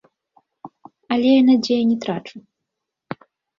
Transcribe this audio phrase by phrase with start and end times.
[1.17, 2.37] Але я надзеі не трачу.